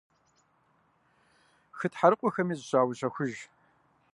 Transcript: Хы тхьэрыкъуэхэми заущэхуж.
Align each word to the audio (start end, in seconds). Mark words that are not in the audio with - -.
Хы 1.77 1.87
тхьэрыкъуэхэми 1.91 2.55
заущэхуж. 2.69 3.33